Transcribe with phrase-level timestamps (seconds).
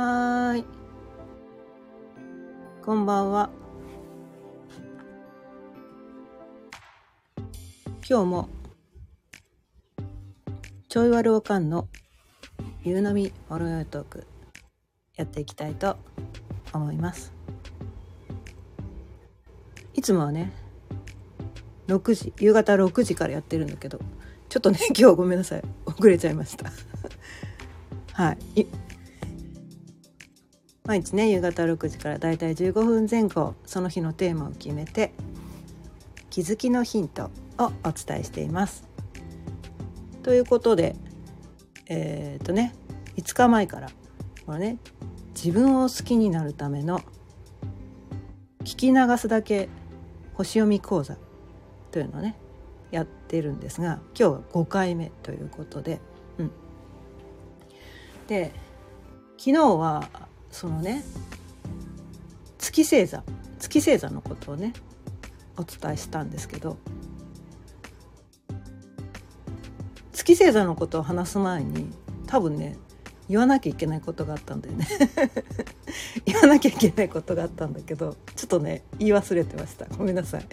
[0.00, 0.64] はい。
[2.84, 3.50] こんばんは。
[8.08, 8.48] 今日も、
[10.88, 11.88] ちょいわるおかんの
[12.84, 14.24] 夕飲みほろよいトーク
[15.16, 15.96] やっていきたいと
[16.72, 17.32] 思います。
[19.94, 20.52] いつもはね、
[21.88, 23.98] 6時、夕方6時からやってるんだけど、
[24.48, 25.62] ちょっとね、 今日はごめんなさい。
[25.86, 26.70] 遅れちゃいました。
[28.14, 28.68] はい。
[30.88, 35.12] 毎日ね夕方6時からだいたい15分前後その日のテーマを決めて
[36.30, 38.88] 気づきのヒントをお伝えしています。
[40.22, 40.96] ということで
[41.88, 42.74] えっ、とね
[43.18, 43.90] 5日前から
[44.46, 44.78] このね
[45.34, 47.00] 自分を好きになるための
[48.60, 49.68] 聞き流すだけ
[50.32, 51.18] 星読み講座
[51.90, 52.34] というのをね
[52.90, 56.00] やってるんですが今日は5回目ということで、
[56.38, 56.50] うん、
[58.26, 58.54] で
[59.36, 61.04] 昨日はそのね
[62.58, 63.22] 月星座
[63.58, 64.72] 月星座のことをね
[65.56, 66.78] お伝えしたんですけど
[70.12, 71.90] 月星座のことを話す前に
[72.26, 72.76] 多分ね
[73.28, 74.86] 言わなきゃいけないことがあったんだよね。
[76.24, 79.86] 言わなきゃいけないことがあったんだけどちょっとね言い忘れてました。
[79.96, 80.46] ごめんなさい。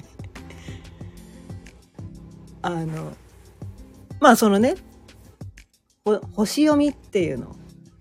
[2.61, 3.13] あの
[4.19, 4.75] まあそのね
[6.35, 7.55] 星読みっていうの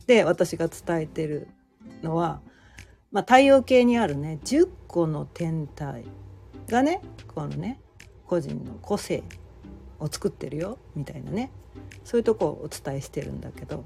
[0.07, 1.49] で私が伝えてる
[2.05, 2.41] のは、
[3.11, 6.05] まあ、太陽系にあるね10個の天体
[6.69, 7.01] がね
[7.35, 7.81] このね
[8.27, 9.25] 個人の個性
[9.99, 11.51] を作ってるよみたいなね
[12.05, 13.85] そういうとこをお伝えしてるんだけど。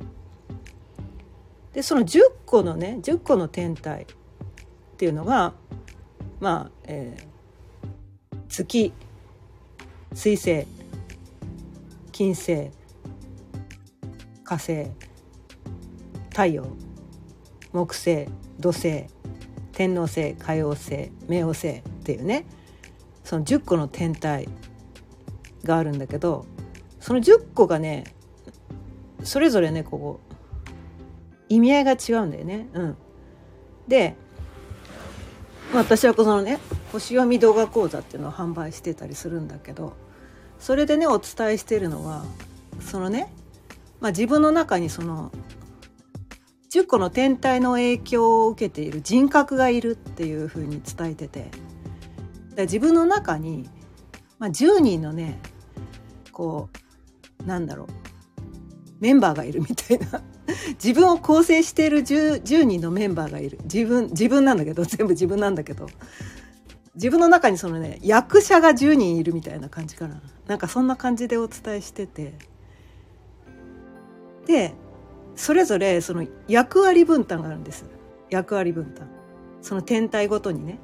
[1.72, 4.06] でその10個のね10個の天体っ
[4.96, 5.54] ていうのが
[6.40, 8.92] まあ、えー、月
[10.12, 10.66] 水星
[12.10, 12.70] 金星
[14.42, 14.90] 火星
[16.30, 16.66] 太陽
[17.72, 18.26] 木星
[18.58, 19.06] 土星
[19.72, 22.46] 天王星海王星冥王星っていうね
[23.24, 24.48] その10個の天体
[25.64, 26.46] があるんだけど
[27.00, 28.04] その10個がね
[29.22, 30.34] それぞれねこう
[31.48, 32.68] 意味合いが違うんだよね。
[32.74, 32.96] うん、
[33.86, 34.16] で
[35.74, 36.58] 私はこのね
[36.92, 39.94] 星読み動画講座っていうのを販売してたりするんだけど
[40.58, 42.24] それでねお伝えしてるのは
[42.80, 43.32] そのね、
[44.00, 45.30] まあ、自分の中にその
[46.70, 51.50] 10個の天体の影響を受けている人格がいるっていうふうに伝えてて。
[52.64, 53.68] 自分の中に、
[54.38, 55.38] まあ、10人のね
[56.32, 56.68] こ
[57.44, 57.86] うなんだろう
[59.00, 60.22] メンバーがいるみたいな。
[60.82, 63.58] 自分を構成している 10, 10人のメンバーがいる。
[63.64, 65.86] 自分自分なんだけど 全部自分なんだけど。
[66.94, 70.20] 自分の中にそのね役者が10人いるみたいな感じかな。
[70.48, 72.34] なんかそんな感じでお伝えしてて。
[74.46, 74.74] で
[75.38, 77.84] それぞれその役割分担があるんです。
[78.28, 79.08] 役割分担。
[79.62, 80.80] その天体ごとにね。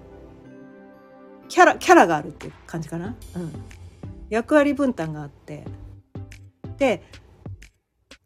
[1.49, 3.53] キャラキャラがあるっていう感じかな、うん、
[4.31, 5.65] 役割分担があって。
[6.79, 7.03] で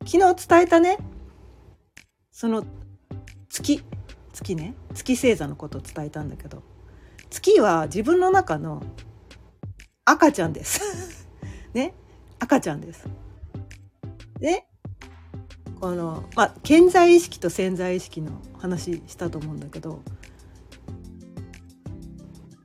[0.05, 0.99] 昨日伝えたね。
[2.31, 2.63] その
[3.49, 3.83] 月。
[4.35, 4.75] 月ね。
[4.93, 6.63] 月星座のことを伝えたんだけど。
[7.31, 8.83] 月は自分の中の
[10.05, 11.27] 赤ちゃんです。
[11.73, 11.95] ね。
[12.39, 13.09] 赤ちゃんです。
[14.39, 14.67] で
[15.81, 20.03] このまあ潜在意識と潜在意識の話したと思うんだけど、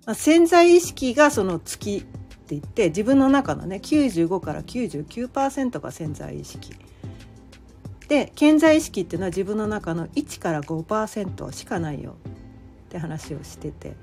[0.06, 6.74] まあ、潜在意識がその月って言って自分の中のね95から99%が潜在意識。
[8.08, 12.16] で潜在意識っていうのは自分の中の1から5%しかないよ
[12.86, 13.96] って話をしてて。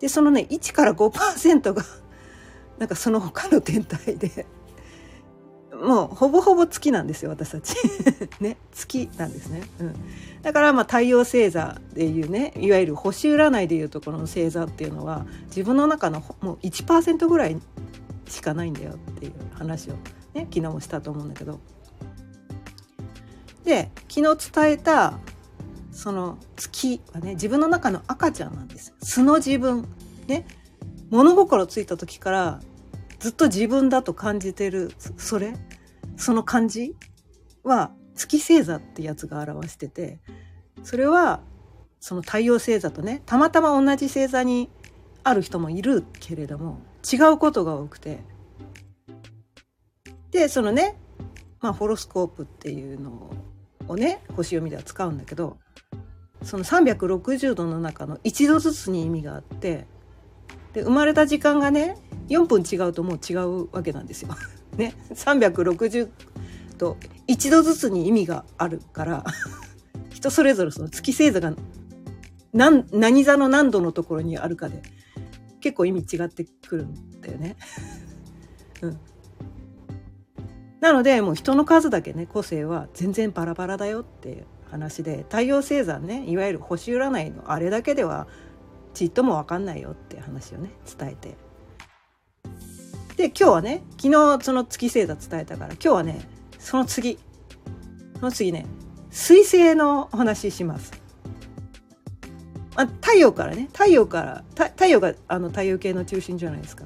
[0.00, 1.84] でそのね1から5%が
[2.78, 4.46] なんかその他の天体で
[5.82, 7.74] もうほぼほぼ月なんですよ私たち。
[8.40, 8.56] ね。
[8.72, 9.94] 月なんですね、うん、
[10.42, 17.56] だからまあ太陽星座でいうねいわゆる星占いでいうところの星座っていうのは自分の中のもう1%ぐらい
[18.28, 19.94] しかないんだよっていう話を
[20.34, 21.60] ね昨日もしたと思うんだけど。
[23.64, 25.18] で昨日伝えた
[25.92, 29.86] その月はね自分の中の赤ちゃんなんです素の自分。
[30.26, 30.46] ね。
[31.10, 32.60] 物心ついた時から
[33.18, 35.54] ずっと自分だと感じてるそれ。
[36.18, 36.94] その感じ
[37.62, 40.18] は月星座ってやつが表してて
[40.82, 41.40] それは
[42.00, 44.68] その太陽星座とねたまたま同じ星座に
[45.24, 46.80] ある人もいるけれども
[47.10, 48.18] 違うことが多くて
[50.30, 50.96] でそのね
[51.60, 53.30] まあホロスコープっていうの
[53.86, 55.58] をね星読みでは使うんだけど
[56.42, 59.86] その360度の中の一度ずつに意味があって
[60.72, 61.96] で生まれた時間がね
[62.28, 64.28] 4分違うともう違うわけなんですよ。
[64.78, 66.08] ね360
[66.78, 66.96] 度
[67.26, 69.24] 一度ずつに意味があるから
[70.10, 71.54] 人それぞれその月星座が
[72.52, 74.82] 何何座の何度のところにあるかで
[75.60, 77.56] 結構意味違ってくるんだよね。
[78.82, 78.98] うん。
[80.80, 88.28] なのでもう人の数だけね個性は全然バラバラだよっていう話で太陽星座ねいわゆる星占いのあれだけでは
[88.94, 91.36] ちっとも分かんないよって話をね伝えて
[93.16, 96.20] で今日はね昨日その月星座伝えたから今日はね
[96.58, 97.18] その次
[98.16, 98.64] その次ね
[99.10, 100.92] 水星のお話しします。
[102.76, 106.84] あ太陽からね太陽から太陽があの太陽系の中心じゃないですか。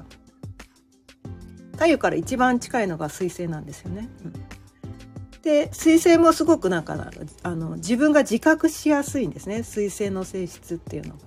[1.73, 4.09] 太陽から一番近いのが水星なんですよね。
[4.25, 7.11] うん、で水星もすごくなんか
[7.43, 11.19] あの自分が自覚しやすいんですね水星の性質っていうのが。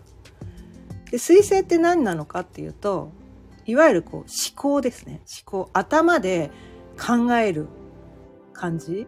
[1.13, 3.13] で水星って何なのかっていうと
[3.67, 5.21] いわゆるこう思考ですね。
[5.45, 6.51] 思考頭で
[6.99, 7.67] 考える
[8.53, 9.07] 感じ、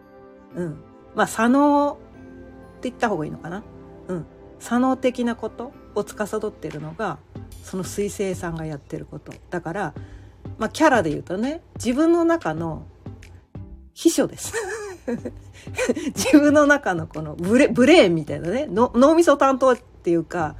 [0.55, 0.81] うん、
[1.15, 3.63] まあ左脳って言った方がいいのかな、
[4.07, 4.25] うん、
[4.59, 7.17] 左脳的なことを司ってるのが
[7.63, 9.33] その水星さんがやってること。
[9.49, 9.93] だから
[10.59, 12.85] まあ、キャラで言うとね自分の中の
[13.93, 14.53] 秘書です。
[16.15, 20.55] 自分の中のこのブレブレーンみたいなね脳みそ担当っていうか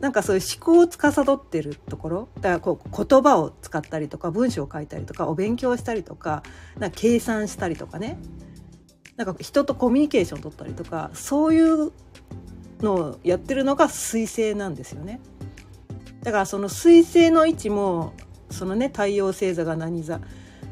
[0.00, 6.42] なんかそういう思考を司ってるところだからこう言葉を使ったりとか文章を書いたりとかお勉強したりとか
[6.78, 8.18] なんか計算したりとかね
[9.16, 11.92] なんか人とコミュニケーション取ったりとかそういう
[12.80, 15.20] のをやってるのが彗星なんですよね。
[16.22, 18.12] だからその彗星の位置も
[18.50, 20.20] そのね太陽星座が何座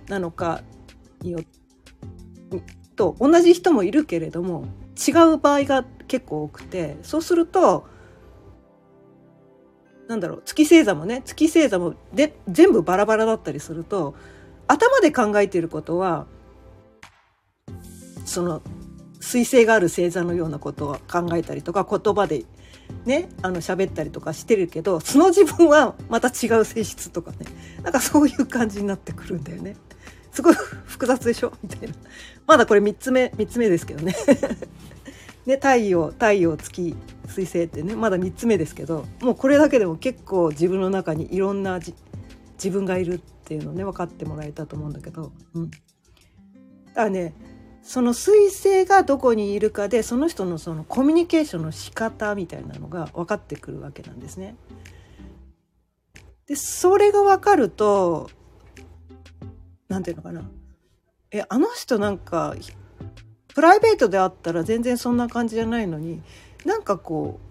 [0.09, 0.63] なのか
[1.23, 1.41] によ
[2.97, 4.67] と同じ人もいるけれども
[4.97, 7.87] 違う場合が結構多くてそうすると
[10.09, 14.15] なんだろう月星座もね月星座もで全部バラバラだったりすると
[14.67, 16.27] 頭で考えていることは
[18.25, 18.63] その
[19.21, 22.45] 彗星がある星座のようなことを考えたりとか言葉で
[23.07, 27.39] ねあの喋ったりとかしてるけどその自分はまた違う性質とかね
[27.83, 29.77] なんかそういう感じになってくるんだよね。
[30.33, 31.53] すごい複雑でしょ？
[31.63, 31.95] みたいな。
[32.47, 34.15] まだこれ3つ目3つ目ですけどね。
[35.47, 36.97] ね太陽太陽月
[37.27, 45.77] 水星ってねまだ3つ目ですけどもうこれだけでも結構自分の中にいろんな自分がいるっていうのね分かってもらえたと思うんだけど、うん、だ
[46.95, 47.35] からね
[47.83, 54.57] その彗星がどこにいるかでその人のそのコミュニケーションの仕方みたいなのが分かってくるわけなんですね。
[56.47, 58.31] でそれが分かると
[59.89, 60.51] 何て言うのかな
[61.31, 62.55] えあの人なんか
[63.55, 66.21] プライベートであったら全然そんな感じじゃないのに
[66.65, 67.45] なんかこう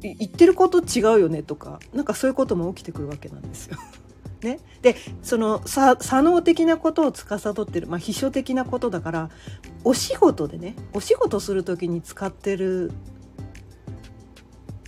[0.00, 3.78] 言ってること違うよねとかなんかそういうことも起きてくるわけなんですよ。
[4.42, 9.30] ね、でその左脳的なことを司ってる、まあ、秘書的なことだから
[9.84, 12.92] お仕事でねお仕事する時に使ってる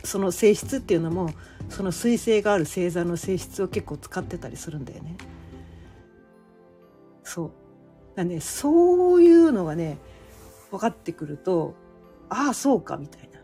[0.04, 1.30] その性質っていうのも
[1.70, 5.16] その彗星がある星座の性質を結構使ってたりするんだよね。
[7.24, 7.65] そう
[8.16, 9.98] だねそういうのがね
[10.70, 11.74] 分かってくると
[12.28, 13.36] ああそうかみたいな。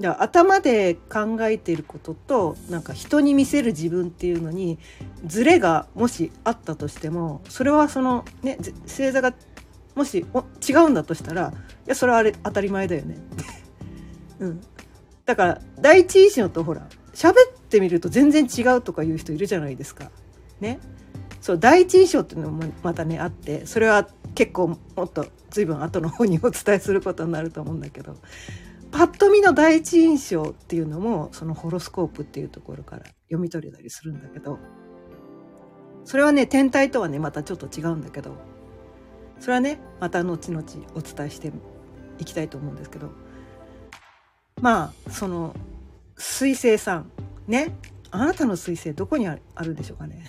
[0.00, 4.78] だから頭で考えていることとなんか人に見せる自分っていうのに
[5.26, 9.34] ズレがもしあったとしてもそれはそのね星座が
[9.96, 10.24] もし
[10.68, 11.52] 違うんだとしたら
[11.86, 13.18] いやそれはあれ当たり前だよね。
[14.38, 14.60] うん、
[15.24, 17.34] だから第一印象とほら喋っ
[17.68, 20.12] てみると全然違うとかいう人いるじゃないですか。
[20.60, 20.78] ね。
[21.40, 28.14] そう第一印象っていうのもまたねあってそれは結構もっと随分後の方にお伝えすることになると思うんだけど
[28.92, 34.60] パッと見の第一印象っていうのもそのホロスコープっていうところから読み取れたりするんだけど
[36.04, 38.30] それはね天体とはねまたちょっと違うんだけど
[39.40, 40.64] それはねまた後々
[40.94, 41.50] お伝えして
[42.20, 43.10] いきたいと思うんですけど
[44.60, 45.52] まあその
[46.16, 47.10] 水星さん
[47.48, 47.74] ね
[48.12, 50.24] あなたの水星どこにあるでしょうかね。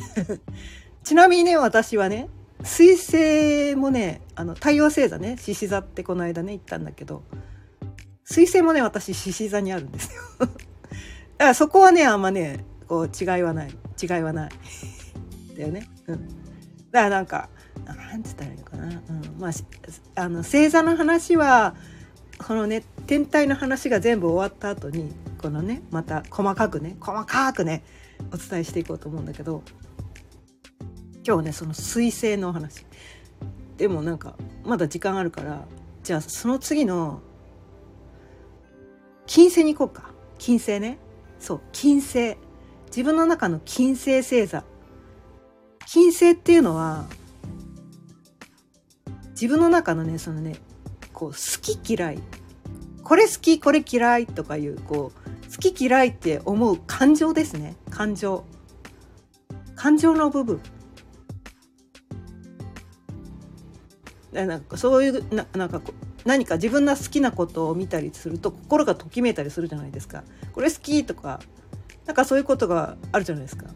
[1.05, 2.27] ちなみにね私はね
[2.63, 7.23] 水星もねあの太陽星座ね獅子座ってこの間ね言ったんだけど
[8.31, 10.21] 水星もね、私、獅子座にあるんですよ。
[10.39, 10.53] だか
[11.39, 13.71] らそこはね、あんまね、こう、違いはない。
[14.01, 14.51] 違いはない。
[15.57, 15.87] だよね。
[16.05, 16.27] うん。
[16.27, 16.39] だか
[16.91, 17.49] らなんか、
[17.85, 18.85] なんつったらいいのかな。
[18.85, 19.01] うん。
[19.39, 19.51] まあ、
[20.21, 21.75] あの、星座の話は、
[22.37, 25.11] このね、天体の話が全部終わった後に、
[25.41, 27.83] このね、また細かくね、細かくね、
[28.31, 29.63] お伝えしていこうと思うんだけど、
[31.29, 32.87] 今日ね、その水星の話。
[33.77, 35.63] でもなんか、まだ時間あるから、
[36.01, 37.21] じゃあその次の
[39.27, 40.09] 金星に行こうか。
[40.39, 40.97] 金星ね。
[41.37, 42.35] そう金星。
[42.87, 44.63] 自分の中の金星星座。
[45.85, 47.05] 金星っていうのは
[49.29, 50.55] 自分の中のねそのね
[51.13, 52.19] こう好き嫌い。
[53.03, 57.75] これ好きこれ嫌いとかいうこう好き嫌いって思う感情ですね。
[57.91, 58.45] 感情。
[59.75, 60.59] 感情の部分。
[64.31, 65.81] なんかそういうななんか
[66.25, 70.23] 何か自分の好きなことを見たりすると心がときめいたりするじゃないですか。
[70.53, 71.39] これ好きとか
[72.05, 73.67] なんかそういうことがあるじゃないですか。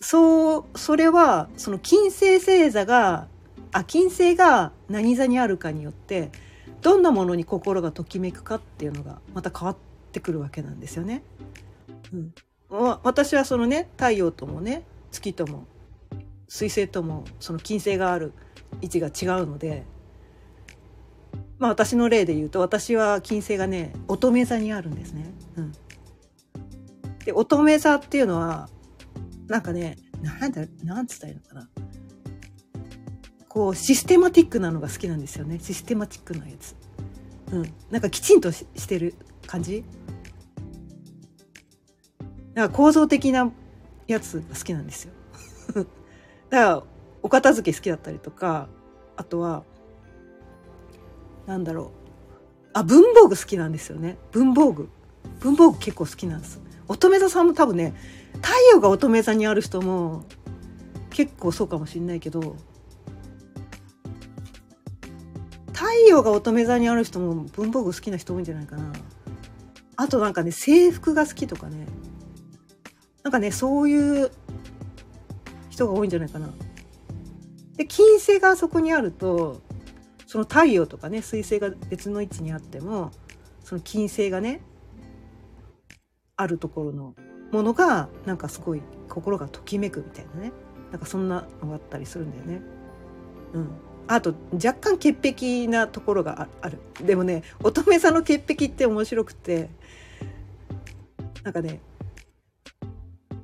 [0.00, 3.28] そうそれはその金星星座が
[3.72, 6.30] あ金星が何座にあるかによって
[6.80, 9.76] どんなものに心がときめくかっていうのがまた変わっ
[10.12, 11.22] てくるわけなんですよね。
[12.12, 12.32] うん、
[13.02, 15.66] 私はそのね太陽ともね月とも
[16.48, 18.32] 水星ともその金星がある
[18.80, 19.84] 位置が違うので
[21.58, 25.26] まあ私の例で言うと私は金星がね乙女座にあるんですね。
[25.56, 25.72] うん、
[27.24, 28.68] で乙女座っていうのは
[29.46, 31.68] なんかねなんだなんつったらいいのかな
[33.48, 36.74] こうシステマティックなのが好きなんですよねシステマティックなやつ。
[37.52, 39.14] うん、なんかきちんとしてる
[39.46, 39.84] 感じ
[42.54, 43.50] なんか構造的な
[44.06, 45.12] やつが好きなんですよ。
[45.74, 45.86] だか
[46.50, 46.82] ら
[47.22, 48.68] お片付け好きだったりとか
[49.16, 49.64] あとは
[51.46, 52.00] なんだろう。
[52.72, 54.16] あ文房具好きなんですよね。
[54.30, 54.88] 文房具。
[55.40, 57.94] 文房具結構好きなんです乙女座さんも多分ね
[58.34, 60.24] 太陽が乙女座にある人も
[61.10, 62.56] 結構そうかもしんないけど
[65.72, 68.92] 太陽が乙女座にある人も文房具好きな人多いんじゃないかな。
[69.96, 71.86] あとなんかね制服が好きとかね。
[73.22, 74.30] なんかねそういう
[75.68, 76.50] 人が多いんじゃないかな。
[77.76, 79.60] で金星がそこにあると
[80.26, 83.10] その太陽とかね水星が別の位置にあっても
[83.64, 84.60] その金星がね
[86.36, 87.14] あるところの
[87.52, 90.52] ものがなんかすごい心がときめくみたいなね。
[90.90, 92.62] なんかそんなのがあったりするんだよね。
[93.54, 93.68] うん、
[94.08, 96.78] あと若干潔癖なところがある。
[97.04, 99.68] でもね乙女座の潔癖って面白くて
[101.42, 101.80] なんかね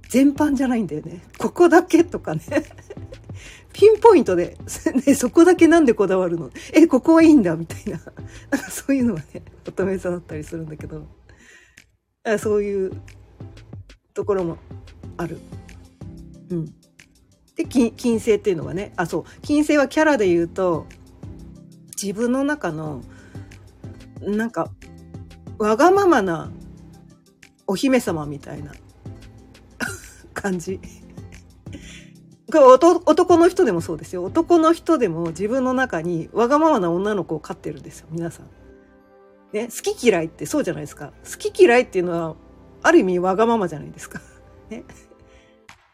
[0.08, 1.22] 全般じゃないんだよね。
[1.38, 2.42] ここだけとかね。
[3.76, 4.56] ピンポイントで、
[5.06, 6.50] ね、そこだけなんでこだわるの？
[6.72, 8.00] え、ここはいいんだみたいな。
[8.50, 11.06] なんかそういうのはね、乙女座だったりするんだけど、
[12.38, 12.92] そういう
[14.14, 14.56] ところも
[15.18, 15.38] ある。
[16.48, 16.64] うん。
[17.54, 20.86] で、金金星っていうのはね、あ、そう、金星はキャラで言うと、
[22.02, 23.02] 自分の中の、
[24.22, 24.72] なんか、
[25.58, 26.50] わがままな
[27.66, 28.72] お姫様みたいな
[30.32, 30.80] 感じ。
[32.56, 38.46] 男の人でもそうですよ男の人でも自分の中にわがままな女の子を飼ってるんですよ皆さん。
[39.52, 42.36] ね、好き嫌いってそうじゃないですか好き嫌いっていうのは
[42.82, 44.20] ある意味わがままじゃないですか。
[44.70, 44.84] ね、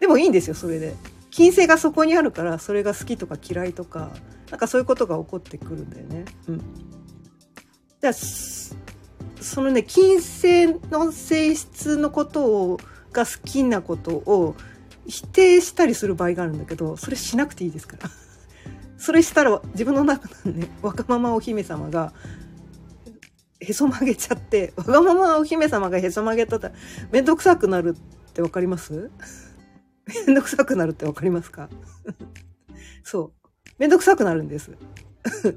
[0.01, 0.95] でもいいんですよそれで。
[1.31, 4.11] 金星がそこにあるからそれが好きとか嫌いとか
[4.51, 6.25] なんかそういうことが起こってくるんだよね。
[6.49, 12.79] うん、じゃあそのね金星の性質のことを
[13.13, 14.57] が好きなことを
[15.07, 18.11] 否定したりする場合があるんだけどそれしなくていいですから。
[18.99, 22.13] それしたら自分の中のねわがままお姫様が
[23.59, 26.73] へそ曲げちゃってわがままお姫様がへそ曲げたら
[27.11, 29.11] めんどくさくなるって分かります？
[30.27, 31.69] めんどくさくなるって分 かりますか？
[33.03, 33.49] そう。
[33.79, 34.71] めんどくさくなるんです。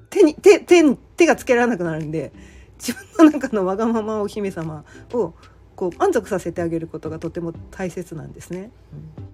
[0.09, 2.31] 手に手手手がつけられなくなるんで
[2.79, 5.33] 自分の中のわがままお姫様を
[5.75, 8.71] こう満足させてあげることがとても大切なんですね。
[9.17, 9.25] うん。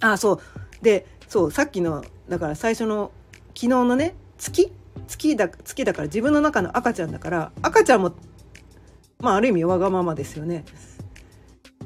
[0.00, 0.38] あそう。
[0.82, 3.12] でそうさっきのだから最初の
[3.48, 4.72] 昨日のね月？
[5.06, 8.12] 月だ月だから自分の中の赤ちゃんだから赤ちゃんも
[9.20, 10.64] まあある意味わがままですよね。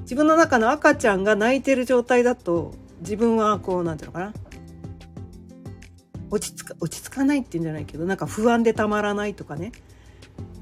[0.00, 4.32] 自分の中の赤ちゃんが泣いてる状態だと自分はこうなんていうのかな。
[6.30, 9.72] 落ち着か落ち着かないっていうんじゃないけどなんか不安でたまらないとかね。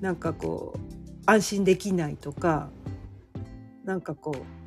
[0.00, 0.78] なんかこう
[1.26, 2.70] 安心できないとか
[3.84, 4.65] なんかこう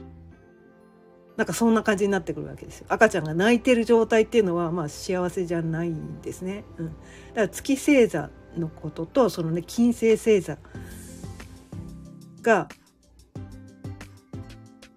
[1.40, 2.88] なんかそんな感じになってくるわけですよ。
[2.90, 7.00] 赤ちゃんが泣いてる状態っていうのはまあ幸せじゃないんですね、うん、だか
[7.36, 10.58] ら月星座のこととそのね金星星座
[12.42, 12.68] が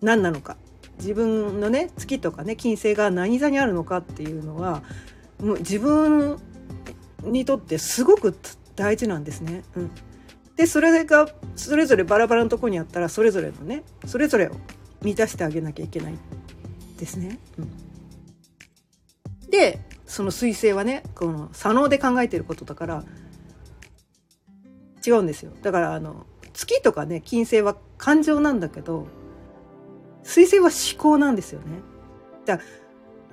[0.00, 0.56] 何なのか。
[0.99, 4.82] 自分のね月とかね金星が何座にあるのかっていうのは
[5.40, 6.38] もう自分
[7.22, 8.37] にとってすごく
[8.75, 9.62] 大事なんですね。
[9.76, 9.90] うん、
[10.56, 14.56] でそれがそれぞれバラバラのとこにあったらそれぞれのねそれぞれを
[15.02, 16.14] 満たしてあげなきゃいけない
[16.99, 17.38] ですね。
[17.59, 17.62] う
[19.47, 23.04] ん、でその彗星はねこの左脳で考えてることだから
[25.06, 29.06] 違うんですよだからあの月とかね金星は感情なんだけど
[30.23, 31.66] 彗星は思考なんですよね。
[32.44, 32.61] だ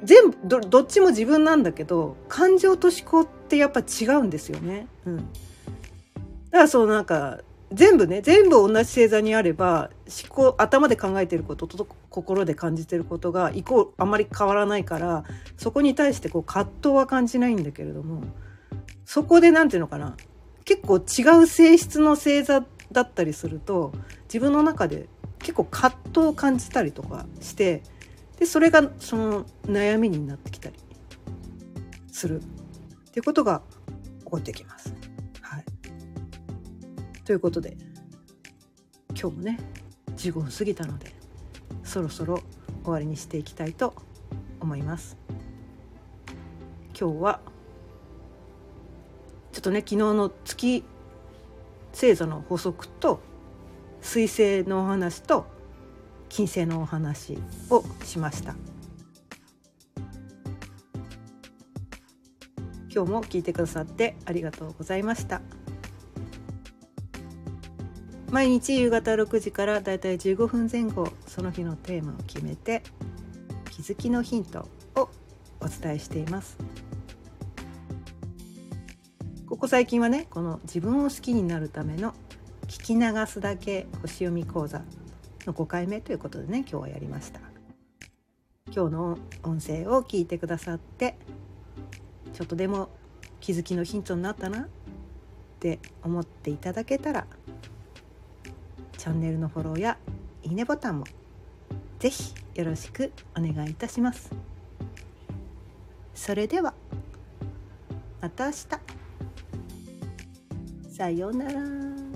[0.04, 4.88] 全部どどっちも自分なんだけど感情と思考ってやっぱ違うんですよね。
[5.06, 5.30] うん、だか
[6.52, 7.40] らそのなんか
[7.72, 15.24] 全部ね全部同じ星座にあれば思考頭で考えてることと心で感じてることがイコールあまり変わらないから
[15.58, 18.24] そこに対してこう葛藤は感じないんだけれども
[19.06, 20.16] そこで何て言うのかな
[20.66, 23.92] 結構違う性質の星座だったりすると
[24.24, 25.08] 自分の中で
[25.40, 27.84] 結構葛藤を感じたりとかして
[28.40, 30.76] でそれがその悩みになってきたり
[32.12, 32.44] するっ
[33.12, 33.62] ていうことが
[34.20, 34.94] 起こってきます。
[37.30, 37.78] ということで
[39.10, 39.60] 今日もね
[40.18, 41.14] 15分過ぎたので
[41.84, 42.42] そろそろ
[42.84, 43.94] 終わりにしていきたいと
[44.60, 45.16] 思います。
[47.00, 47.40] 今日は
[49.52, 50.84] ちょっとね昨日の月
[51.94, 53.20] 星座の法則と
[54.02, 55.46] 水星のお話と
[56.30, 57.38] 金星のお話
[57.70, 58.56] をしました
[62.92, 65.42] 今日も聞いてくださってありがとうございました
[68.32, 72.84] 毎日夕方6時からだいたい15分前後その日のテーマを決めて
[73.72, 75.10] 気づきのヒントを
[75.60, 76.58] お伝えしています。
[79.48, 82.14] ここ最近はねこの自分を好きになるための
[82.68, 84.84] 聞き流すだけ星読み講座
[85.48, 87.40] の5回目ということでね今日はやりました。
[88.72, 91.16] 今日の音声を聞いてくださって
[92.34, 92.90] ちょっとでも
[93.40, 94.68] 気づきのヒントになったなっ
[95.60, 97.26] て思っていただけたら
[99.00, 99.98] チャンネルのフォローや
[100.44, 101.06] いいねボタンも
[102.00, 104.30] ぜひよろしくお願いいたします
[106.14, 106.74] それでは
[108.20, 108.68] また明日
[110.94, 112.09] さようなら。